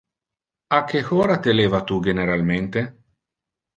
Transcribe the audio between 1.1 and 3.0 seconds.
hora te leva tu generalmente?